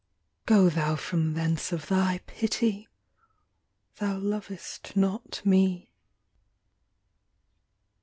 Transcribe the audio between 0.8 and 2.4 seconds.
from thence of thy